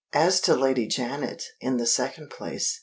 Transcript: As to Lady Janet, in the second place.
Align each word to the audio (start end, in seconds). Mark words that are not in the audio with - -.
As 0.13 0.41
to 0.41 0.55
Lady 0.55 0.87
Janet, 0.87 1.43
in 1.59 1.77
the 1.77 1.85
second 1.85 2.31
place. 2.31 2.79